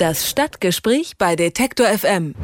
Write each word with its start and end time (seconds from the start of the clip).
Das 0.00 0.30
Stadtgespräch 0.30 1.18
bei 1.18 1.36
Detektor 1.36 1.86
FM. 1.86 2.34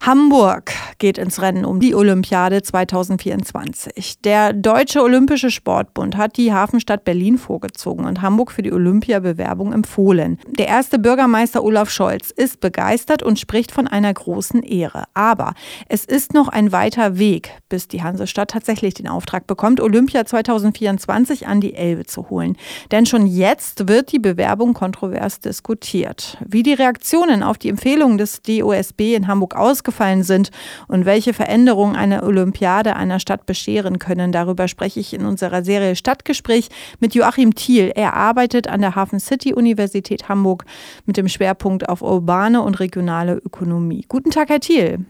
Hamburg 0.00 0.72
geht 0.98 1.18
ins 1.18 1.40
Rennen 1.40 1.64
um 1.64 1.80
die 1.80 1.94
Olympiade 1.94 2.62
2024. 2.62 4.20
Der 4.22 4.52
Deutsche 4.52 5.02
Olympische 5.02 5.50
Sportbund 5.50 6.16
hat 6.16 6.36
die 6.36 6.52
Hafenstadt 6.52 7.04
Berlin 7.04 7.38
vorgezogen 7.38 8.04
und 8.04 8.22
Hamburg 8.22 8.52
für 8.52 8.62
die 8.62 8.72
Olympiabewerbung 8.72 9.72
empfohlen. 9.72 10.38
Der 10.58 10.68
erste 10.68 10.98
Bürgermeister 10.98 11.62
Olaf 11.62 11.90
Scholz 11.90 12.30
ist 12.30 12.60
begeistert 12.60 13.22
und 13.22 13.38
spricht 13.38 13.72
von 13.72 13.86
einer 13.86 14.12
großen 14.12 14.62
Ehre. 14.62 15.04
Aber 15.14 15.54
es 15.88 16.04
ist 16.04 16.34
noch 16.34 16.48
ein 16.48 16.72
weiter 16.72 17.18
Weg, 17.18 17.50
bis 17.68 17.88
die 17.88 18.02
Hansestadt 18.02 18.50
tatsächlich 18.50 18.94
den 18.94 19.08
Auftrag 19.08 19.46
bekommt, 19.46 19.80
Olympia 19.80 20.24
2024 20.24 21.46
an 21.46 21.60
die 21.60 21.74
Elbe 21.74 22.06
zu 22.06 22.30
holen. 22.30 22.56
Denn 22.90 23.06
schon 23.06 23.26
jetzt 23.26 23.88
wird 23.88 24.12
die 24.12 24.18
Bewerbung 24.18 24.74
kontrovers 24.74 25.40
diskutiert. 25.40 26.38
Wie 26.46 26.62
die 26.62 26.74
Reaktionen 26.74 27.42
auf 27.42 27.58
die 27.58 27.68
Empfehlung 27.68 28.18
des 28.18 28.42
DOSB 28.42 29.14
in 29.14 29.26
Hamburg 29.26 29.54
ausgefallen 29.56 30.22
sind 30.22 30.50
und 30.88 31.06
welche 31.06 31.32
Veränderungen 31.32 31.96
eine 31.96 32.22
Olympiade 32.22 32.96
einer 32.96 33.20
Stadt 33.20 33.46
bescheren 33.46 33.98
können. 33.98 34.32
Darüber 34.32 34.68
spreche 34.68 35.00
ich 35.00 35.14
in 35.14 35.24
unserer 35.24 35.64
Serie 35.64 35.96
Stadtgespräch 35.96 36.68
mit 37.00 37.14
Joachim 37.14 37.54
Thiel. 37.54 37.92
Er 37.94 38.14
arbeitet 38.14 38.68
an 38.68 38.80
der 38.80 38.94
Hafen 38.94 39.20
City 39.20 39.54
Universität 39.54 40.28
Hamburg 40.28 40.64
mit 41.04 41.16
dem 41.16 41.28
Schwerpunkt 41.28 41.88
auf 41.88 42.02
urbane 42.02 42.62
und 42.62 42.80
regionale 42.80 43.34
Ökonomie. 43.34 44.04
Guten 44.08 44.30
Tag, 44.30 44.48
Herr 44.48 44.60
Thiel. 44.60 45.04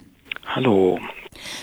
Hallo. 0.46 0.98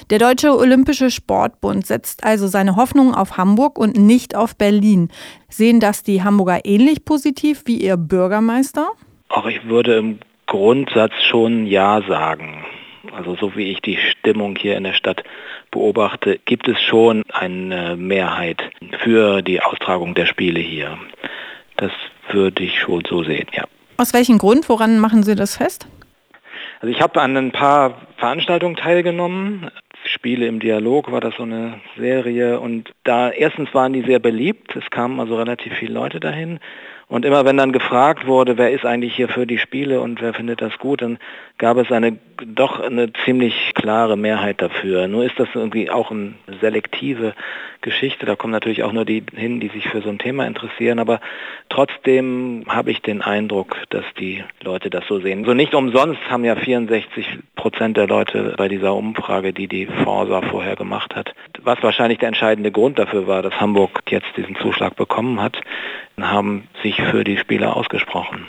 Der 0.10 0.20
Deutsche 0.20 0.56
Olympische 0.56 1.10
Sportbund 1.10 1.86
setzt 1.86 2.24
also 2.24 2.48
seine 2.48 2.76
Hoffnung 2.76 3.16
auf 3.16 3.38
Hamburg 3.38 3.80
und 3.80 3.98
nicht 3.98 4.36
auf 4.36 4.56
Berlin. 4.56 5.10
Sehen 5.50 5.80
das 5.80 6.04
die 6.04 6.24
Hamburger 6.24 6.66
ähnlich 6.66 7.06
positiv 7.06 7.64
wie 7.66 7.78
ihr 7.78 7.98
Bürgermeister? 7.98 8.92
Auch 9.30 9.46
ich 9.48 9.66
würde 9.66 9.98
im 9.98 10.20
Grundsatz 10.46 11.14
schon 11.30 11.66
Ja 11.66 12.02
sagen. 12.08 12.64
Also 13.14 13.36
so 13.36 13.56
wie 13.56 13.72
ich 13.72 13.82
die 13.82 13.98
Stimmung 13.98 14.56
hier 14.56 14.76
in 14.76 14.84
der 14.84 14.94
Stadt 14.94 15.24
beobachte, 15.72 16.40
gibt 16.46 16.68
es 16.68 16.82
schon 16.82 17.24
eine 17.32 17.96
Mehrheit 17.96 18.64
für 19.00 19.42
die 19.42 19.62
Austragung 19.62 20.14
der 20.16 20.26
Spiele 20.26 20.60
hier. 20.60 20.98
Das 21.78 21.92
würde 22.30 22.64
ich 22.64 22.80
schon 22.80 23.04
so 23.08 23.24
sehen, 23.24 23.48
ja. 23.54 23.64
Aus 23.98 24.14
welchem 24.14 24.38
Grund? 24.38 24.70
Woran 24.70 25.00
machen 25.00 25.24
Sie 25.24 25.36
das 25.36 25.58
fest? 25.58 25.88
Also 26.82 26.94
ich 26.94 27.02
habe 27.02 27.22
an 27.22 27.38
ein 27.38 27.52
paar 27.52 28.02
Veranstaltungen 28.18 28.76
teilgenommen. 28.76 29.70
Spiele 30.06 30.48
im 30.48 30.60
Dialog 30.60 31.12
war 31.12 31.22
das 31.22 31.36
so 31.36 31.44
eine 31.44 31.80
Serie 31.98 32.60
und 32.60 32.92
da 33.04 33.30
erstens 33.30 33.74
waren 33.74 33.94
die 33.94 34.02
sehr 34.02 34.20
beliebt, 34.20 34.76
es 34.76 34.90
kamen 34.90 35.20
also 35.20 35.38
relativ 35.38 35.74
viele 35.74 35.94
Leute 35.94 36.20
dahin 36.20 36.60
und 37.14 37.26
immer 37.26 37.46
wenn 37.46 37.58
dann 37.58 37.72
gefragt 37.72 38.26
wurde, 38.26 38.58
wer 38.58 38.72
ist 38.72 38.88
eigentlich 38.88 39.16
hier 39.16 39.30
für 39.30 39.46
die 39.46 39.60
Spiele 39.60 40.02
und 40.02 40.20
wer 40.20 40.34
findet 40.34 40.64
das 40.64 40.80
gut, 40.80 41.04
dann 41.04 41.20
gab 41.60 41.78
es 41.78 41.92
eine 41.92 42.18
doch 42.46 42.80
eine 42.80 43.14
ziemlich 43.26 43.74
klare 43.76 44.18
Mehrheit 44.18 44.62
dafür. 44.62 45.08
Nur 45.08 45.24
ist 45.24 45.40
das 45.40 45.48
irgendwie 45.54 45.90
auch 45.90 46.12
eine 46.12 46.34
selektive 46.62 47.34
Geschichte. 47.82 48.26
Da 48.26 48.36
kommen 48.36 48.52
natürlich 48.52 48.84
auch 48.84 48.92
nur 48.92 49.06
die 49.06 49.24
hin, 49.36 49.60
die 49.60 49.70
sich 49.70 49.88
für 49.88 50.02
so 50.02 50.10
ein 50.10 50.20
Thema 50.20 50.46
interessieren. 50.48 51.00
Aber 51.00 51.20
trotzdem 51.70 52.64
habe 52.68 52.92
ich 52.92 53.02
den 53.02 53.22
Eindruck, 53.22 53.78
dass 53.90 54.06
die 54.20 54.44
Leute 54.64 54.90
das 54.90 55.06
so 55.08 55.20
sehen. 55.20 55.46
So 55.46 55.54
nicht 55.54 55.76
umsonst 55.76 56.20
haben 56.30 56.44
ja 56.46 56.56
64 56.56 57.26
Prozent 57.56 57.98
der 57.98 58.08
Leute 58.08 58.56
bei 58.58 58.68
dieser 58.68 58.94
Umfrage, 58.96 59.54
die 59.54 59.68
die 59.68 59.86
Forsa 59.86 60.42
vorher 60.42 60.76
gemacht 60.76 61.16
hat, 61.16 61.34
was 61.62 61.82
wahrscheinlich 61.82 62.20
der 62.20 62.30
entscheidende 62.30 62.72
Grund 62.72 63.00
dafür 63.00 63.28
war, 63.28 63.42
dass 63.42 63.60
Hamburg 63.60 64.02
jetzt 64.10 64.36
diesen 64.36 64.56
Zuschlag 64.56 64.96
bekommen 64.96 65.42
hat, 65.42 65.60
haben 66.20 66.68
sich 66.82 67.00
für 67.12 67.24
die 67.24 67.38
Spiele 67.38 67.76
ausgesprochen. 67.76 68.48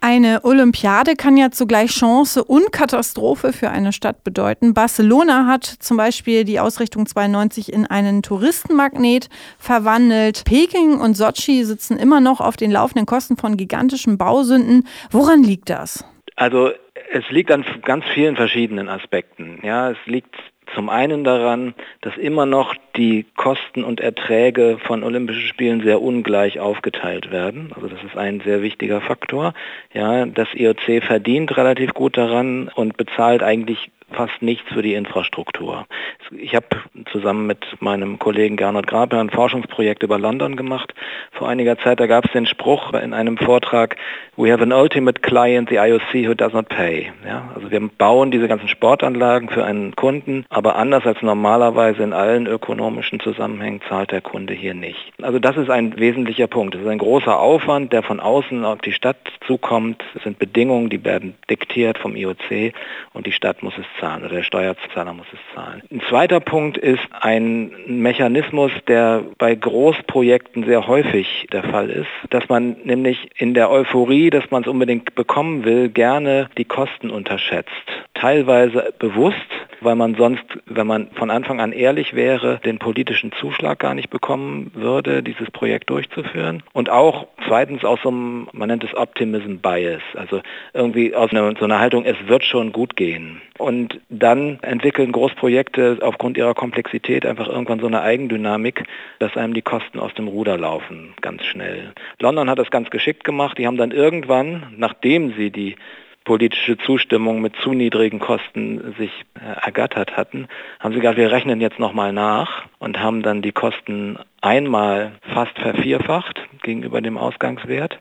Eine 0.00 0.40
Olympiade 0.42 1.14
kann 1.14 1.36
ja 1.36 1.52
zugleich 1.52 1.92
Chance 1.92 2.42
und 2.42 2.72
Katastrophe 2.72 3.52
für 3.52 3.70
eine 3.70 3.92
Stadt 3.92 4.24
bedeuten. 4.24 4.74
Barcelona 4.74 5.46
hat 5.46 5.64
zum 5.64 5.96
Beispiel 5.96 6.42
die 6.42 6.58
Ausrichtung 6.58 7.06
92 7.06 7.72
in 7.72 7.86
einen 7.86 8.22
Touristenmagnet 8.22 9.28
verwandelt. 9.58 10.42
Peking 10.44 10.98
und 11.00 11.16
Sochi 11.16 11.62
sitzen 11.64 11.98
immer 11.98 12.20
noch 12.20 12.40
auf 12.40 12.56
den 12.56 12.72
laufenden 12.72 13.06
Kosten 13.06 13.36
von 13.36 13.56
gigantischen 13.56 14.18
Bausünden. 14.18 14.88
Woran 15.12 15.44
liegt 15.44 15.70
das? 15.70 16.04
Also 16.34 16.72
es 17.12 17.22
liegt 17.30 17.52
an 17.52 17.64
ganz 17.82 18.04
vielen 18.12 18.34
verschiedenen 18.34 18.88
Aspekten. 18.88 19.60
Ja, 19.62 19.92
es 19.92 19.98
liegt 20.06 20.34
zum 20.74 20.88
einen 20.88 21.24
daran, 21.24 21.74
dass 22.00 22.16
immer 22.16 22.46
noch 22.46 22.74
die 22.96 23.26
Kosten 23.36 23.84
und 23.84 24.00
Erträge 24.00 24.78
von 24.86 25.02
Olympischen 25.02 25.46
Spielen 25.48 25.82
sehr 25.82 26.00
ungleich 26.00 26.60
aufgeteilt 26.60 27.30
werden. 27.30 27.72
Also 27.74 27.88
das 27.88 28.02
ist 28.02 28.16
ein 28.16 28.40
sehr 28.40 28.62
wichtiger 28.62 29.00
Faktor. 29.00 29.54
Ja, 29.92 30.26
das 30.26 30.48
IOC 30.54 31.02
verdient 31.04 31.56
relativ 31.56 31.94
gut 31.94 32.16
daran 32.16 32.70
und 32.74 32.96
bezahlt 32.96 33.42
eigentlich 33.42 33.90
fast 34.12 34.42
nichts 34.42 34.68
für 34.72 34.82
die 34.82 34.94
Infrastruktur. 34.94 35.86
Ich 36.30 36.54
habe 36.54 36.66
zusammen 37.10 37.46
mit 37.46 37.64
meinem 37.80 38.18
Kollegen 38.18 38.56
Gernot 38.56 38.86
Grabe 38.86 39.18
ein 39.18 39.30
Forschungsprojekt 39.30 40.02
über 40.02 40.18
London 40.18 40.56
gemacht. 40.56 40.94
Vor 41.32 41.48
einiger 41.48 41.78
Zeit, 41.78 42.00
da 42.00 42.06
gab 42.06 42.24
es 42.24 42.32
den 42.32 42.46
Spruch 42.46 42.92
in 42.94 43.12
einem 43.12 43.36
Vortrag, 43.36 43.96
we 44.36 44.50
have 44.50 44.62
an 44.62 44.72
ultimate 44.72 45.20
client, 45.20 45.68
the 45.68 45.76
IOC, 45.76 46.26
who 46.26 46.34
does 46.34 46.52
not 46.52 46.68
pay. 46.68 47.12
Ja, 47.26 47.50
also 47.54 47.70
wir 47.70 47.80
bauen 47.80 48.30
diese 48.30 48.48
ganzen 48.48 48.68
Sportanlagen 48.68 49.48
für 49.48 49.64
einen 49.64 49.94
Kunden, 49.94 50.46
aber 50.48 50.76
anders 50.76 51.04
als 51.06 51.20
normalerweise 51.22 52.02
in 52.02 52.12
allen 52.12 52.46
ökonomischen 52.46 53.20
Zusammenhängen 53.20 53.80
zahlt 53.88 54.12
der 54.12 54.20
Kunde 54.20 54.54
hier 54.54 54.74
nicht. 54.74 55.12
Also 55.20 55.38
das 55.38 55.56
ist 55.56 55.70
ein 55.70 55.98
wesentlicher 55.98 56.46
Punkt. 56.46 56.74
Es 56.74 56.80
ist 56.80 56.88
ein 56.88 56.98
großer 56.98 57.38
Aufwand, 57.38 57.92
der 57.92 58.02
von 58.02 58.20
außen 58.20 58.64
auf 58.64 58.80
die 58.80 58.92
Stadt 58.92 59.18
zukommt. 59.46 60.02
Es 60.14 60.22
sind 60.22 60.38
Bedingungen, 60.38 60.88
die 60.88 61.04
werden 61.04 61.34
diktiert 61.50 61.98
vom 61.98 62.16
IOC 62.16 62.72
und 63.12 63.26
die 63.26 63.32
Stadt 63.32 63.62
muss 63.62 63.74
es 63.78 63.86
oder 64.02 64.28
der 64.28 64.42
Steuerzahler 64.42 65.12
muss 65.14 65.26
es 65.32 65.38
zahlen. 65.54 65.82
Ein 65.90 66.02
zweiter 66.08 66.40
Punkt 66.40 66.76
ist 66.76 67.02
ein 67.20 67.70
Mechanismus, 67.86 68.72
der 68.88 69.22
bei 69.38 69.54
Großprojekten 69.54 70.64
sehr 70.64 70.86
häufig 70.86 71.46
der 71.52 71.62
Fall 71.62 71.88
ist, 71.88 72.08
dass 72.30 72.48
man 72.48 72.76
nämlich 72.84 73.30
in 73.36 73.54
der 73.54 73.70
Euphorie, 73.70 74.30
dass 74.30 74.50
man 74.50 74.62
es 74.62 74.68
unbedingt 74.68 75.14
bekommen 75.14 75.64
will, 75.64 75.88
gerne 75.88 76.48
die 76.58 76.64
Kosten 76.64 77.10
unterschätzt. 77.10 77.70
Teilweise 78.14 78.92
bewusst, 78.98 79.36
weil 79.80 79.94
man 79.94 80.14
sonst, 80.14 80.44
wenn 80.66 80.86
man 80.86 81.08
von 81.14 81.30
Anfang 81.30 81.60
an 81.60 81.72
ehrlich 81.72 82.14
wäre, 82.14 82.60
den 82.64 82.78
politischen 82.78 83.32
Zuschlag 83.32 83.78
gar 83.78 83.94
nicht 83.94 84.10
bekommen 84.10 84.70
würde, 84.74 85.22
dieses 85.22 85.50
Projekt 85.50 85.90
durchzuführen. 85.90 86.62
Und 86.72 86.90
auch 86.90 87.26
zweitens 87.46 87.84
aus 87.84 88.00
so 88.02 88.10
einem, 88.10 88.48
man 88.52 88.68
nennt 88.68 88.84
es 88.84 88.94
Optimism 88.94 89.56
Bias, 89.56 90.02
also 90.14 90.40
irgendwie 90.72 91.14
aus 91.14 91.30
einer, 91.30 91.54
so 91.58 91.64
einer 91.64 91.80
Haltung, 91.80 92.04
es 92.04 92.16
wird 92.26 92.44
schon 92.44 92.72
gut 92.72 92.96
gehen. 92.96 93.40
Und 93.58 93.91
dann 94.08 94.58
entwickeln 94.62 95.12
Großprojekte 95.12 95.98
aufgrund 96.02 96.36
ihrer 96.36 96.54
Komplexität 96.54 97.26
einfach 97.26 97.48
irgendwann 97.48 97.80
so 97.80 97.86
eine 97.86 98.02
Eigendynamik, 98.02 98.84
dass 99.18 99.36
einem 99.36 99.54
die 99.54 99.62
Kosten 99.62 99.98
aus 99.98 100.14
dem 100.14 100.28
Ruder 100.28 100.58
laufen, 100.58 101.14
ganz 101.20 101.44
schnell. 101.44 101.92
London 102.20 102.50
hat 102.50 102.58
das 102.58 102.70
ganz 102.70 102.90
geschickt 102.90 103.24
gemacht. 103.24 103.58
Die 103.58 103.66
haben 103.66 103.76
dann 103.76 103.90
irgendwann, 103.90 104.72
nachdem 104.76 105.34
sie 105.34 105.50
die 105.50 105.76
politische 106.24 106.78
Zustimmung 106.78 107.40
mit 107.40 107.56
zu 107.56 107.72
niedrigen 107.72 108.18
Kosten 108.18 108.94
sich 108.98 109.10
äh, 109.34 109.64
ergattert 109.64 110.16
hatten, 110.16 110.48
haben 110.80 110.92
sie 110.92 111.00
gesagt, 111.00 111.18
wir 111.18 111.32
rechnen 111.32 111.60
jetzt 111.60 111.78
nochmal 111.78 112.12
nach 112.12 112.64
und 112.78 113.00
haben 113.00 113.22
dann 113.22 113.42
die 113.42 113.52
Kosten 113.52 114.18
einmal 114.40 115.12
fast 115.34 115.58
vervierfacht 115.58 116.40
gegenüber 116.62 117.00
dem 117.00 117.18
Ausgangswert 117.18 117.98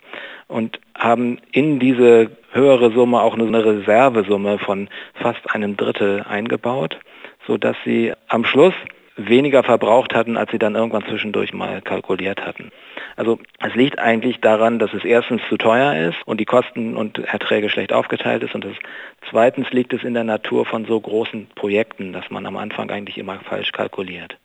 und 0.48 0.80
haben 0.98 1.40
in 1.52 1.80
diese 1.80 2.32
höhere 2.52 2.92
Summe 2.92 3.22
auch 3.22 3.34
eine 3.38 3.66
Reservesumme 3.66 4.60
von 4.60 4.90
fast 5.16 5.54
einem 5.54 5.78
Drittel 5.78 6.24
eingebaut, 6.28 7.00
sodass 7.48 7.76
sie 7.86 8.14
am 8.28 8.46
Schluss 8.46 8.74
weniger 9.16 9.64
verbraucht 9.64 10.14
hatten, 10.14 10.38
als 10.38 10.52
sie 10.52 10.60
dann 10.60 10.76
irgendwann 10.76 11.06
zwischendurch 11.06 11.54
mal 11.54 11.82
kalkuliert 11.82 12.46
hatten. 12.46 12.72
Also 13.16 13.40
es 13.60 13.76
liegt 13.76 14.00
eigentlich 14.00 14.40
daran, 14.40 14.80
dass 14.80 14.94
es 14.94 15.04
erstens 15.04 15.42
zu 15.50 15.58
teuer 15.58 16.10
ist 16.10 16.18
und 16.26 16.40
die 16.40 16.46
Kosten 16.46 16.96
und 16.96 17.20
Erträge 17.20 17.70
schlecht 17.70 17.94
aufgeteilt 17.94 18.44
ist 18.44 18.56
und 18.56 18.66
es, 18.66 18.76
zweitens 19.30 19.70
liegt 19.72 19.94
es 19.94 20.04
in 20.04 20.14
der 20.14 20.24
Natur 20.24 20.66
von 20.66 20.86
so 20.86 21.00
großen 21.00 21.48
Projekten, 21.56 22.14
dass 22.14 22.30
man 22.30 22.46
am 22.46 22.58
Anfang 22.58 22.90
eigentlich 22.90 23.18
immer 23.18 23.40
falsch 23.40 23.72
kalkuliert. 23.72 24.38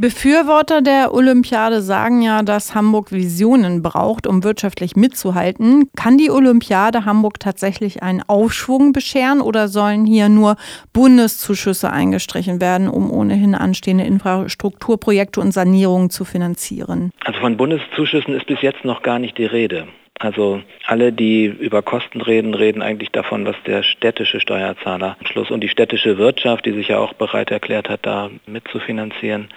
Befürworter 0.00 0.80
der 0.80 1.12
Olympiade 1.12 1.82
sagen 1.82 2.22
ja, 2.22 2.44
dass 2.44 2.72
Hamburg 2.72 3.10
Visionen 3.10 3.82
braucht, 3.82 4.28
um 4.28 4.44
wirtschaftlich 4.44 4.94
mitzuhalten. 4.94 5.90
Kann 5.96 6.16
die 6.16 6.30
Olympiade 6.30 7.04
Hamburg 7.04 7.40
tatsächlich 7.40 8.00
einen 8.00 8.22
Aufschwung 8.28 8.92
bescheren 8.92 9.40
oder 9.40 9.66
sollen 9.66 10.06
hier 10.06 10.28
nur 10.28 10.54
Bundeszuschüsse 10.92 11.90
eingestrichen 11.90 12.60
werden, 12.60 12.88
um 12.88 13.10
ohnehin 13.10 13.56
anstehende 13.56 14.04
Infrastrukturprojekte 14.04 15.40
und 15.40 15.50
Sanierungen 15.50 16.10
zu 16.10 16.24
finanzieren? 16.24 17.10
Also 17.24 17.40
von 17.40 17.56
Bundeszuschüssen 17.56 18.34
ist 18.34 18.46
bis 18.46 18.62
jetzt 18.62 18.84
noch 18.84 19.02
gar 19.02 19.18
nicht 19.18 19.36
die 19.36 19.46
Rede. 19.46 19.88
Also 20.18 20.62
alle, 20.86 21.12
die 21.12 21.44
über 21.46 21.82
Kosten 21.82 22.20
reden, 22.20 22.54
reden 22.54 22.82
eigentlich 22.82 23.10
davon, 23.10 23.46
was 23.46 23.56
der 23.66 23.82
städtische 23.84 24.40
Steuerzahler 24.40 25.16
am 25.20 25.26
Schluss 25.26 25.50
und 25.50 25.60
die 25.60 25.68
städtische 25.68 26.18
Wirtschaft, 26.18 26.66
die 26.66 26.72
sich 26.72 26.88
ja 26.88 26.98
auch 26.98 27.12
bereit 27.12 27.50
erklärt 27.50 27.88
hat, 27.88 28.00
da 28.02 28.30
mitzufinanzieren, 28.46 29.48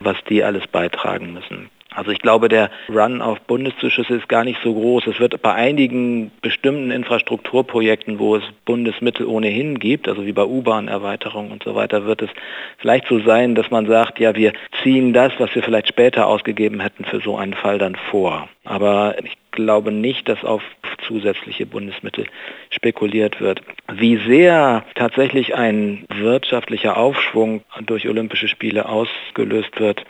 was 0.00 0.16
die 0.28 0.42
alles 0.42 0.66
beitragen 0.66 1.32
müssen. 1.32 1.70
Also 1.94 2.10
ich 2.10 2.18
glaube, 2.20 2.48
der 2.48 2.70
Run 2.88 3.22
auf 3.22 3.40
Bundeszuschüsse 3.40 4.14
ist 4.14 4.28
gar 4.28 4.44
nicht 4.44 4.60
so 4.62 4.74
groß. 4.74 5.06
Es 5.06 5.20
wird 5.20 5.40
bei 5.40 5.54
einigen 5.54 6.30
bestimmten 6.42 6.90
Infrastrukturprojekten, 6.90 8.18
wo 8.18 8.36
es 8.36 8.42
Bundesmittel 8.66 9.26
ohnehin 9.26 9.78
gibt, 9.78 10.06
also 10.06 10.26
wie 10.26 10.32
bei 10.32 10.44
U-Bahn-Erweiterung 10.44 11.50
und 11.50 11.62
so 11.62 11.74
weiter, 11.74 12.04
wird 12.04 12.22
es 12.22 12.30
vielleicht 12.76 13.08
so 13.08 13.20
sein, 13.20 13.54
dass 13.54 13.70
man 13.70 13.86
sagt, 13.86 14.20
ja, 14.20 14.36
wir 14.36 14.52
ziehen 14.82 15.14
das, 15.14 15.32
was 15.38 15.54
wir 15.54 15.62
vielleicht 15.62 15.88
später 15.88 16.26
ausgegeben 16.26 16.80
hätten, 16.80 17.04
für 17.04 17.20
so 17.20 17.36
einen 17.36 17.54
Fall 17.54 17.78
dann 17.78 17.96
vor. 17.96 18.48
Aber 18.64 19.16
ich 19.24 19.36
glaube 19.50 19.90
nicht, 19.90 20.28
dass 20.28 20.44
auf 20.44 20.62
zusätzliche 21.06 21.64
Bundesmittel 21.64 22.26
spekuliert 22.70 23.40
wird. 23.40 23.62
Wie 23.90 24.16
sehr 24.16 24.84
tatsächlich 24.94 25.54
ein 25.54 26.04
wirtschaftlicher 26.14 26.98
Aufschwung 26.98 27.62
durch 27.86 28.06
Olympische 28.08 28.46
Spiele 28.46 28.88
ausgelöst 28.88 29.80
wird, 29.80 30.04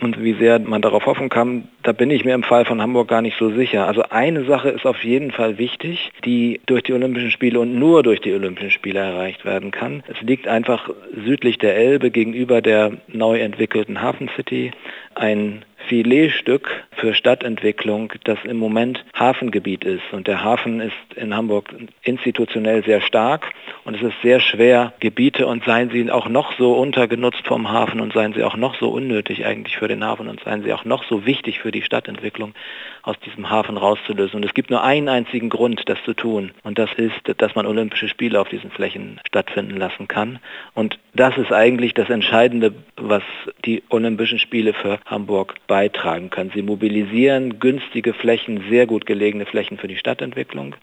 und 0.00 0.22
wie 0.22 0.34
sehr 0.34 0.58
man 0.58 0.82
darauf 0.82 1.06
hoffen 1.06 1.28
kann, 1.28 1.68
da 1.82 1.92
bin 1.92 2.10
ich 2.10 2.24
mir 2.24 2.34
im 2.34 2.42
Fall 2.42 2.64
von 2.64 2.80
Hamburg 2.80 3.08
gar 3.08 3.22
nicht 3.22 3.38
so 3.38 3.50
sicher. 3.50 3.86
Also 3.86 4.02
eine 4.10 4.44
Sache 4.44 4.70
ist 4.70 4.86
auf 4.86 5.04
jeden 5.04 5.30
Fall 5.30 5.58
wichtig, 5.58 6.10
die 6.24 6.60
durch 6.66 6.82
die 6.82 6.92
Olympischen 6.92 7.30
Spiele 7.30 7.60
und 7.60 7.78
nur 7.78 8.02
durch 8.02 8.20
die 8.20 8.32
Olympischen 8.32 8.70
Spiele 8.70 9.00
erreicht 9.00 9.44
werden 9.44 9.70
kann. 9.70 10.02
Es 10.08 10.20
liegt 10.22 10.48
einfach 10.48 10.90
südlich 11.24 11.58
der 11.58 11.76
Elbe 11.76 12.10
gegenüber 12.10 12.62
der 12.62 12.92
neu 13.08 13.40
entwickelten 13.40 14.00
Hafen 14.02 14.30
City 14.36 14.72
ein 15.14 15.64
Filetstück 15.88 16.84
für 16.92 17.14
Stadtentwicklung, 17.14 18.12
das 18.24 18.38
im 18.44 18.58
Moment 18.58 19.04
Hafengebiet 19.18 19.84
ist. 19.84 20.12
Und 20.12 20.26
der 20.26 20.44
Hafen 20.44 20.80
ist 20.80 20.94
in 21.16 21.34
Hamburg 21.34 21.74
institutionell 22.02 22.84
sehr 22.84 23.00
stark 23.00 23.52
und 23.84 23.96
es 23.96 24.02
ist 24.02 24.20
sehr 24.22 24.40
schwer, 24.40 24.92
Gebiete 25.00 25.46
und 25.46 25.64
seien 25.64 25.90
sie 25.90 26.10
auch 26.10 26.28
noch 26.28 26.56
so 26.58 26.74
untergenutzt 26.74 27.46
vom 27.46 27.70
Hafen 27.70 28.00
und 28.00 28.12
seien 28.12 28.32
sie 28.34 28.44
auch 28.44 28.56
noch 28.56 28.74
so 28.78 28.90
unnötig 28.90 29.44
eigentlich 29.46 29.76
für 29.76 29.88
den 29.88 30.04
Hafen 30.04 30.28
und 30.28 30.40
seien 30.44 30.62
sie 30.62 30.72
auch 30.72 30.84
noch 30.84 31.04
so 31.04 31.26
wichtig 31.26 31.60
für 31.60 31.72
die 31.72 31.82
Stadtentwicklung, 31.82 32.54
aus 33.02 33.18
diesem 33.20 33.50
Hafen 33.50 33.76
rauszulösen. 33.76 34.36
Und 34.36 34.44
es 34.44 34.54
gibt 34.54 34.70
nur 34.70 34.82
einen 34.82 35.08
einzigen 35.08 35.48
Grund, 35.48 35.82
das 35.86 35.98
zu 36.04 36.14
tun. 36.14 36.52
Und 36.62 36.78
das 36.78 36.90
ist, 36.96 37.20
dass 37.38 37.54
man 37.54 37.66
Olympische 37.66 38.08
Spiele 38.08 38.40
auf 38.40 38.48
diesen 38.48 38.70
Flächen 38.70 39.20
stattfinden 39.26 39.76
lassen 39.76 40.06
kann. 40.06 40.38
Und 40.74 40.98
das 41.14 41.36
ist 41.38 41.52
eigentlich 41.52 41.94
das 41.94 42.10
Entscheidende, 42.10 42.74
was 42.96 43.22
die 43.64 43.82
Olympischen 43.88 44.38
Spiele 44.38 44.74
für 44.74 44.98
Hamburg 45.06 45.54
beitragen 45.70 46.30
können. 46.30 46.50
Sie 46.52 46.62
mobilisieren 46.62 47.60
günstige 47.60 48.12
Flächen, 48.12 48.64
sehr 48.68 48.86
gut 48.86 49.06
gelegene 49.06 49.46
Flächen 49.46 49.78
für 49.78 49.86
die 49.86 49.96
Stadtentwicklung, 49.96 50.74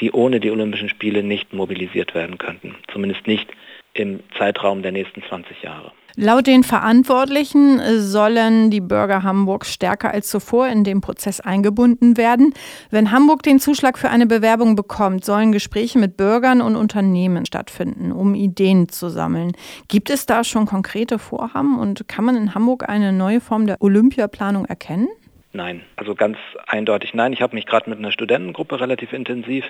die 0.00 0.12
ohne 0.12 0.40
die 0.40 0.50
Olympischen 0.50 0.88
Spiele 0.88 1.22
nicht 1.22 1.52
mobilisiert 1.52 2.14
werden 2.14 2.38
könnten. 2.38 2.74
Zumindest 2.90 3.26
nicht 3.26 3.52
im 3.94 4.20
Zeitraum 4.36 4.82
der 4.82 4.92
nächsten 4.92 5.22
20 5.22 5.62
Jahre. 5.62 5.92
Laut 6.16 6.46
den 6.46 6.62
Verantwortlichen 6.62 7.80
sollen 7.98 8.70
die 8.70 8.80
Bürger 8.80 9.24
Hamburgs 9.24 9.72
stärker 9.72 10.12
als 10.12 10.28
zuvor 10.28 10.68
in 10.68 10.84
den 10.84 11.00
Prozess 11.00 11.40
eingebunden 11.40 12.16
werden. 12.16 12.54
Wenn 12.90 13.10
Hamburg 13.10 13.42
den 13.42 13.58
Zuschlag 13.58 13.98
für 13.98 14.10
eine 14.10 14.26
Bewerbung 14.26 14.76
bekommt, 14.76 15.24
sollen 15.24 15.50
Gespräche 15.50 15.98
mit 15.98 16.16
Bürgern 16.16 16.60
und 16.60 16.76
Unternehmen 16.76 17.46
stattfinden, 17.46 18.12
um 18.12 18.36
Ideen 18.36 18.88
zu 18.88 19.08
sammeln. 19.08 19.52
Gibt 19.88 20.08
es 20.08 20.24
da 20.24 20.44
schon 20.44 20.66
konkrete 20.66 21.18
Vorhaben 21.18 21.80
und 21.80 22.06
kann 22.06 22.24
man 22.24 22.36
in 22.36 22.54
Hamburg 22.54 22.88
eine 22.88 23.12
neue 23.12 23.40
Form 23.40 23.66
der 23.66 23.78
Olympiaplanung 23.80 24.66
erkennen? 24.66 25.08
Nein, 25.56 25.82
also 25.94 26.16
ganz 26.16 26.36
eindeutig 26.66 27.14
nein. 27.14 27.32
Ich 27.32 27.40
habe 27.40 27.54
mich 27.54 27.64
gerade 27.64 27.88
mit 27.88 28.00
einer 28.00 28.10
Studentengruppe 28.10 28.80
relativ 28.80 29.12
intensiv 29.12 29.64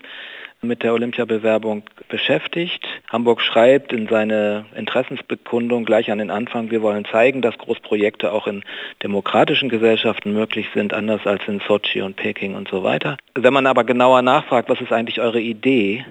mit 0.63 0.83
der 0.83 0.95
Olympiabewerbung 0.95 1.83
beschäftigt. 2.09 2.87
Hamburg 3.13 3.43
schreibt 3.43 3.93
in 3.93 4.09
seine 4.09 4.65
Interessensbekundung 4.75 5.85
gleich 5.85 6.11
an 6.11 6.17
den 6.17 6.31
Anfang, 6.31 6.71
wir 6.71 6.81
wollen 6.81 7.05
zeigen, 7.05 7.43
dass 7.43 7.59
Großprojekte 7.59 8.33
auch 8.33 8.47
in 8.47 8.65
demokratischen 9.03 9.69
Gesellschaften 9.69 10.33
möglich 10.33 10.69
sind, 10.73 10.95
anders 10.95 11.27
als 11.27 11.43
in 11.47 11.61
Sochi 11.61 12.01
und 12.01 12.17
Peking 12.17 12.55
und 12.55 12.69
so 12.69 12.83
weiter. 12.83 13.19
Wenn 13.35 13.53
man 13.53 13.67
aber 13.67 13.85
genauer 13.85 14.23
nachfragt, 14.23 14.71
was 14.71 14.81
ist 14.81 14.91
eigentlich 14.91 15.21
eure 15.21 15.41
Idee, 15.41 16.07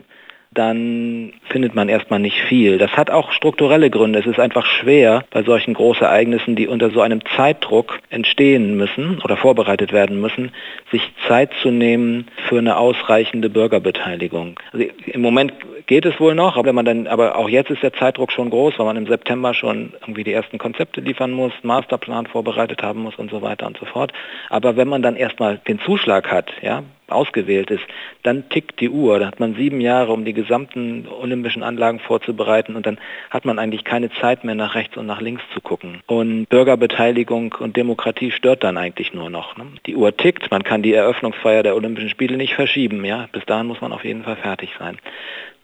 dann 0.54 1.34
findet 1.50 1.76
man 1.76 1.90
erstmal 1.90 2.20
nicht 2.20 2.40
viel. 2.42 2.78
Das 2.78 2.92
hat 2.92 3.10
auch 3.10 3.32
strukturelle 3.32 3.90
Gründe. 3.90 4.20
Es 4.20 4.26
ist 4.26 4.40
einfach 4.40 4.66
schwer, 4.66 5.24
bei 5.32 5.44
solchen 5.44 5.74
Großereignissen, 5.74 6.56
die 6.56 6.68
unter 6.68 6.92
so 6.92 7.02
einem 7.02 7.22
Zeitdruck 7.36 8.00
entstehen 8.10 8.76
müssen 8.78 9.20
oder 9.24 9.38
vorbereitet 9.38 9.92
werden 9.92 10.20
müssen, 10.22 10.52
sich 10.92 11.02
Zeit 11.28 11.52
zu 11.62 11.72
nehmen 11.72 12.28
für 12.48 12.58
eine 12.58 12.78
ausreichende 12.78 13.50
Bürgerbeteiligung. 13.50 14.60
Also 14.72 14.86
Im 15.06 15.22
Moment 15.22 15.54
geht 15.88 16.06
es 16.06 16.20
wohl 16.20 16.36
noch, 16.36 16.56
aber, 16.56 16.68
wenn 16.68 16.76
man 16.76 16.86
dann, 16.86 17.08
aber 17.08 17.38
auch 17.38 17.50
jetzt 17.50 17.70
ist 17.70 17.84
der 17.84 17.94
Zeitdruck 17.94 18.32
schon 18.32 18.50
groß, 18.50 18.78
weil 18.78 18.86
man 18.86 18.98
im 18.98 19.08
September 19.08 19.54
schon 19.54 19.94
irgendwie 20.02 20.24
die 20.24 20.34
ersten 20.34 20.58
Konzepte 20.58 21.02
liefern 21.02 21.32
muss, 21.32 21.54
Masterplan 21.64 22.28
vorbereitet 22.28 22.84
haben 22.84 23.02
muss 23.02 23.16
und 23.16 23.32
so 23.32 23.42
weiter 23.42 23.68
und 23.68 23.78
so 23.78 23.86
fort. 23.86 24.14
Aber 24.50 24.76
wenn 24.78 24.88
man 24.88 25.02
dann 25.02 25.16
erstmal 25.16 25.58
den 25.68 25.80
Zuschlag 25.80 26.32
hat, 26.32 26.52
ja, 26.62 26.84
ausgewählt 27.14 27.72
ist, 27.72 27.84
dann 28.24 28.50
tickt 28.50 28.80
die 28.80 28.90
Uhr. 28.90 29.20
Da 29.20 29.28
hat 29.28 29.40
man 29.40 29.56
sieben 29.56 29.80
Jahre, 29.80 30.12
um 30.12 30.26
die 30.26 30.34
gesamten 30.34 31.08
olympischen 31.08 31.64
Anlagen 31.64 32.00
vorzubereiten 32.00 32.76
und 32.76 32.86
dann 32.86 32.98
hat 33.30 33.46
man 33.46 33.60
eigentlich 33.60 33.84
keine 33.84 34.12
Zeit 34.12 34.44
mehr 34.44 34.56
nach 34.56 34.76
rechts 34.76 34.98
und 34.98 35.06
nach 35.06 35.22
links 35.22 35.44
zu 35.54 35.62
gucken. 35.62 36.02
Und 36.08 36.48
Bürgerbeteiligung 36.50 37.56
und 37.60 37.78
Demokratie 37.78 38.32
stört 38.32 38.64
dann 38.64 38.78
eigentlich 38.78 39.14
nur 39.14 39.30
noch. 39.30 39.58
Ne? 39.58 39.66
Die 39.86 39.96
Uhr 39.96 40.16
tickt, 40.16 40.52
man 40.52 40.64
kann 40.64 40.84
die 40.84 40.94
Eröffnungsfeier 40.94 41.64
der 41.64 41.76
Olympischen 41.76 42.10
Spiele 42.10 42.38
nicht 42.38 42.56
verschieben. 42.56 43.06
Ja? 43.06 43.28
Bis 43.32 43.46
dahin 43.46 43.68
muss 43.68 43.82
man 43.82 43.94
auf 43.94 44.04
jeden 44.04 44.24
Fall 44.24 44.36
fertig 44.36 44.72
sein. 44.80 44.98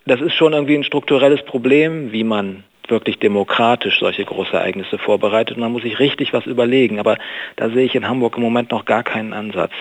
Das 0.06 0.22
ist 0.22 0.34
schon 0.34 0.54
irgendwie 0.54 0.76
ein 0.76 0.84
strukturelles 0.84 1.44
Problem, 1.44 2.12
wie 2.12 2.24
man 2.24 2.64
wirklich 2.90 3.20
demokratisch 3.20 4.00
solche 4.00 4.26
Großereignisse 4.26 4.98
vorbereitet. 4.98 5.58
Man 5.58 5.72
muss 5.72 5.84
sich 5.84 6.00
richtig 6.00 6.34
was 6.34 6.46
überlegen, 6.46 7.00
aber 7.00 7.18
da 7.56 7.70
sehe 7.70 7.86
ich 7.86 7.96
in 7.96 8.08
Hamburg 8.08 8.38
im 8.38 8.44
Moment 8.44 8.72
noch 8.72 8.86
gar 8.86 9.04
keinen 9.04 9.34
Ansatz. 9.34 9.74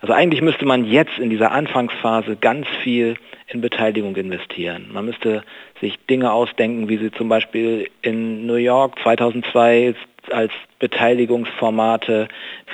Also 0.00 0.12
eigentlich 0.12 0.42
müsste 0.42 0.66
man 0.66 0.84
jetzt 0.84 1.18
in 1.18 1.30
dieser 1.30 1.52
Anfangsphase 1.52 2.36
ganz 2.36 2.66
viel 2.82 3.16
in 3.48 3.60
Beteiligung 3.60 4.16
investieren. 4.16 4.90
Man 4.92 5.04
müsste 5.06 5.42
sich 5.80 5.98
Dinge 6.10 6.32
ausdenken, 6.32 6.88
wie 6.88 6.98
sie 6.98 7.10
zum 7.12 7.28
Beispiel 7.28 7.88
in 8.02 8.46
New 8.46 8.54
York 8.54 8.98
2002 9.02 9.94
als 10.30 10.52
Beteiligungsformate 10.78 12.28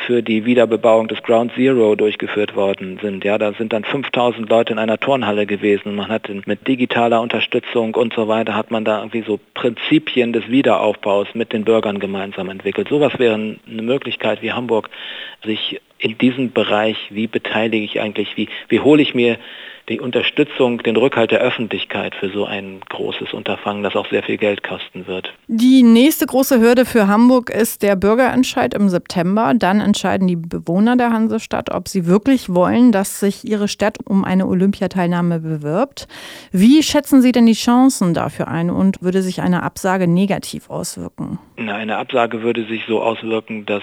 für 0.07 0.23
die 0.23 0.45
Wiederbebauung 0.45 1.09
des 1.09 1.23
Ground 1.23 1.53
Zero 1.55 1.95
durchgeführt 1.95 2.57
worden 2.57 2.99
sind. 3.01 3.25
Ja, 3.25 3.39
da 3.39 3.53
sind 3.53 3.73
dann 3.73 3.85
5000 3.85 4.49
Leute 4.49 4.73
in 4.73 4.79
einer 4.79 4.99
Turnhalle 4.99 5.47
gewesen 5.47 5.95
man 5.95 6.09
hat 6.09 6.31
mit 6.47 6.67
digitaler 6.67 7.21
Unterstützung 7.21 7.95
und 7.95 8.15
so 8.15 8.27
weiter 8.27 8.55
hat 8.55 8.71
man 8.71 8.85
da 8.85 8.99
irgendwie 8.99 9.23
so 9.23 9.39
Prinzipien 9.55 10.33
des 10.33 10.49
Wiederaufbaus 10.49 11.29
mit 11.35 11.53
den 11.53 11.65
Bürgern 11.65 11.99
gemeinsam 11.99 12.49
entwickelt. 12.49 12.89
Sowas 12.89 13.19
wäre 13.19 13.35
eine 13.35 13.83
Möglichkeit, 13.83 14.43
wie 14.43 14.53
Hamburg 14.53 14.91
sich 15.45 15.81
in 16.03 16.19
diesem 16.19 16.51
Bereich, 16.51 16.97
wie 17.11 17.29
beteilige 17.29 17.85
ich 17.85 18.01
eigentlich, 18.01 18.37
wie, 18.37 18.49
wie 18.69 18.81
hole 18.81 19.01
ich 19.01 19.15
mir 19.15 19.39
die 19.89 20.01
Unterstützung, 20.01 20.83
den 20.83 20.97
Rückhalt 20.97 21.31
der 21.31 21.41
Öffentlichkeit 21.41 22.15
für 22.15 22.29
so 22.31 22.45
ein 22.45 22.81
großes 22.89 23.33
Unterfangen, 23.33 23.83
das 23.83 23.95
auch 23.95 24.09
sehr 24.09 24.23
viel 24.23 24.37
Geld 24.37 24.63
kosten 24.63 25.07
wird. 25.07 25.33
Die 25.47 25.83
nächste 25.83 26.27
große 26.27 26.61
Hürde 26.61 26.85
für 26.85 27.07
Hamburg 27.07 27.51
ist 27.51 27.83
der 27.83 27.97
Bürgerentscheid 27.97 28.75
im 28.75 28.89
September. 28.89 29.55
Dann 29.55 29.81
entscheiden 29.81 30.27
die 30.27 30.37
Bewohner 30.37 30.97
der 30.97 31.11
Hansestadt, 31.11 31.73
ob 31.73 31.89
sie 31.89 32.07
wirklich 32.07 32.49
wollen, 32.49 32.91
dass 32.91 33.21
sich 33.21 33.45
ihre 33.45 33.69
Stadt 33.69 33.99
um 34.05 34.25
eine 34.25 34.47
Olympiateilnahme 34.47 35.41
bewirbt. 35.41 36.09
Wie 36.51 36.83
schätzen 36.83 37.23
Sie 37.23 37.33
denn 37.33 37.47
die 37.47 37.53
Chancen 37.53 38.15
dafür 38.15 38.49
ein 38.49 38.71
und 38.71 39.03
würde 39.03 39.23
sich 39.23 39.41
eine 39.41 39.63
Absage 39.63 40.09
negativ 40.09 40.69
auswirken? 40.71 41.39
Na, 41.57 41.75
eine 41.75 41.97
Absage 41.97 42.43
würde 42.43 42.65
sich 42.67 42.83
so 42.89 43.01
auswirken, 43.03 43.67
dass 43.67 43.83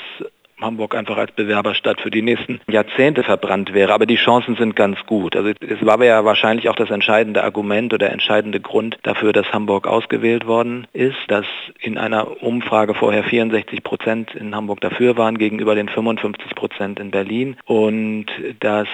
Hamburg 0.61 0.95
einfach 0.95 1.17
als 1.17 1.31
Bewerberstadt 1.31 2.01
für 2.01 2.11
die 2.11 2.21
nächsten 2.21 2.61
Jahrzehnte 2.69 3.23
verbrannt 3.23 3.73
wäre. 3.73 3.93
Aber 3.93 4.05
die 4.05 4.15
Chancen 4.15 4.55
sind 4.55 4.75
ganz 4.75 4.97
gut. 5.05 5.35
Also 5.35 5.51
es 5.59 5.85
war 5.85 6.03
ja 6.03 6.25
wahrscheinlich 6.25 6.69
auch 6.69 6.75
das 6.75 6.89
entscheidende 6.89 7.43
Argument 7.43 7.93
oder 7.93 8.11
entscheidende 8.11 8.59
Grund 8.59 8.97
dafür, 9.03 9.33
dass 9.33 9.51
Hamburg 9.51 9.87
ausgewählt 9.87 10.45
worden 10.45 10.87
ist, 10.93 11.17
dass 11.27 11.45
in 11.79 11.97
einer 11.97 12.41
Umfrage 12.43 12.93
vorher 12.93 13.23
64 13.23 13.83
Prozent 13.83 14.35
in 14.35 14.55
Hamburg 14.55 14.81
dafür 14.81 15.17
waren 15.17 15.37
gegenüber 15.37 15.75
den 15.75 15.89
55 15.89 16.55
Prozent 16.55 16.99
in 16.99 17.11
Berlin 17.11 17.57
und 17.65 18.27
dass 18.59 18.87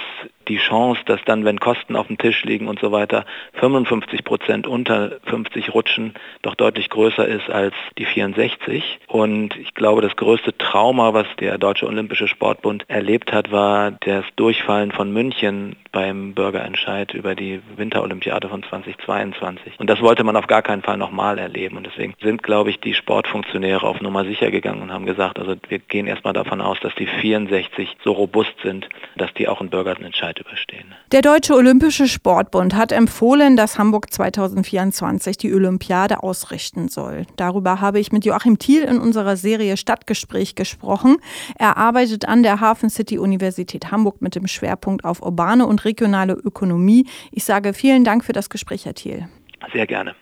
die 0.47 0.57
Chance, 0.57 1.01
dass 1.05 1.19
dann, 1.25 1.45
wenn 1.45 1.59
Kosten 1.59 1.95
auf 1.95 2.07
dem 2.07 2.17
Tisch 2.17 2.43
liegen 2.43 2.67
und 2.67 2.79
so 2.79 2.91
weiter, 2.91 3.25
55 3.53 4.23
Prozent 4.23 4.67
unter 4.67 5.17
50 5.25 5.73
rutschen, 5.73 6.13
doch 6.41 6.55
deutlich 6.55 6.89
größer 6.89 7.27
ist 7.27 7.49
als 7.49 7.73
die 7.97 8.05
64. 8.05 8.99
Und 9.07 9.55
ich 9.57 9.73
glaube, 9.73 10.01
das 10.01 10.15
größte 10.15 10.57
Trauma, 10.57 11.13
was 11.13 11.27
der 11.39 11.57
Deutsche 11.57 11.87
Olympische 11.87 12.27
Sportbund 12.27 12.85
erlebt 12.87 13.31
hat, 13.33 13.51
war 13.51 13.91
das 13.91 14.25
Durchfallen 14.35 14.91
von 14.91 15.11
München 15.11 15.75
beim 15.91 16.33
Bürgerentscheid 16.33 17.13
über 17.13 17.35
die 17.35 17.61
Winterolympiade 17.77 18.49
von 18.49 18.63
2022. 18.63 19.79
Und 19.79 19.89
das 19.89 20.01
wollte 20.01 20.25
man 20.25 20.35
auf 20.35 20.47
gar 20.47 20.61
keinen 20.61 20.81
Fall 20.81 20.97
nochmal 20.97 21.39
erleben. 21.39 21.77
Und 21.77 21.85
deswegen 21.85 22.15
sind, 22.21 22.43
glaube 22.43 22.69
ich, 22.69 22.81
die 22.81 22.93
Sportfunktionäre 22.93 23.87
auf 23.87 24.01
Nummer 24.01 24.25
sicher 24.25 24.51
gegangen 24.51 24.81
und 24.81 24.91
haben 24.91 25.05
gesagt, 25.05 25.39
also 25.39 25.55
wir 25.69 25.79
gehen 25.79 26.07
erstmal 26.07 26.33
davon 26.33 26.59
aus, 26.59 26.79
dass 26.81 26.93
die 26.95 27.07
64 27.07 27.95
so 28.03 28.11
robust 28.11 28.53
sind, 28.61 28.89
dass 29.15 29.33
die 29.35 29.47
auch 29.47 29.61
einen 29.61 29.69
Bürgerentscheid 29.69 30.34
Zeit 30.35 30.39
überstehen. 30.39 30.95
Der 31.11 31.21
Deutsche 31.21 31.53
Olympische 31.53 32.07
Sportbund 32.07 32.75
hat 32.75 32.91
empfohlen, 32.91 33.55
dass 33.57 33.77
Hamburg 33.77 34.11
2024 34.11 35.37
die 35.37 35.53
Olympiade 35.53 36.23
ausrichten 36.23 36.87
soll. 36.89 37.25
Darüber 37.35 37.81
habe 37.81 37.99
ich 37.99 38.11
mit 38.11 38.25
Joachim 38.25 38.59
Thiel 38.59 38.83
in 38.83 38.99
unserer 38.99 39.37
Serie 39.37 39.77
Stadtgespräch 39.77 40.55
gesprochen. 40.55 41.17
Er 41.57 41.77
arbeitet 41.77 42.27
an 42.27 42.43
der 42.43 42.59
Hafen 42.59 42.89
City 42.89 43.17
Universität 43.17 43.91
Hamburg 43.91 44.21
mit 44.21 44.35
dem 44.35 44.47
Schwerpunkt 44.47 45.05
auf 45.05 45.21
urbane 45.21 45.65
und 45.65 45.85
regionale 45.85 46.33
Ökonomie. 46.33 47.07
Ich 47.31 47.43
sage 47.43 47.73
vielen 47.73 48.03
Dank 48.03 48.23
für 48.23 48.33
das 48.33 48.49
Gespräch, 48.49 48.85
Herr 48.85 48.95
Thiel. 48.95 49.27
Sehr 49.73 49.87
gerne. 49.87 50.15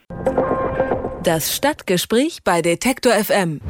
Das 1.23 1.55
Stadtgespräch 1.55 2.39
bei 2.43 2.61
Detektor 2.61 3.13
FM. 3.13 3.61